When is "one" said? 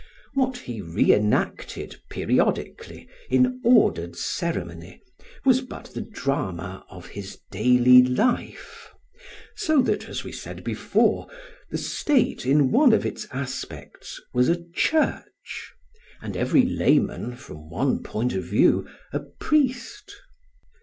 12.71-12.93, 17.69-18.01